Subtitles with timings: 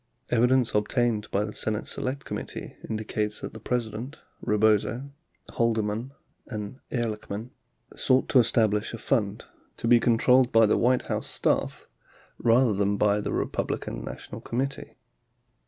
[0.29, 5.11] 33 Evidence obtained by the Senate Select Com mittee indicates that the President, Rebozo,
[5.53, 6.11] Haldeman,
[6.47, 7.51] and Ehrlich man
[7.95, 9.45] sought to establish a fund
[9.77, 11.85] to be controlled by the White House staff
[12.39, 14.95] rather than by the Republican National Committee.